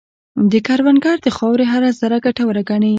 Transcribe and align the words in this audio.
کروندګر 0.67 1.17
د 1.23 1.27
خاورې 1.37 1.65
هره 1.73 1.89
ذره 1.99 2.17
ګټوره 2.25 2.61
ګڼي 2.69 2.89